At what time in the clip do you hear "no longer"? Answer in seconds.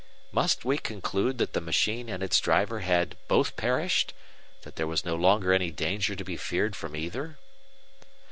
5.05-5.53